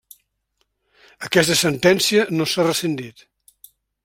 Aquesta 1.27 1.57
sentència 1.61 2.27
no 2.39 2.51
s'ha 2.53 2.67
rescindit. 2.71 3.27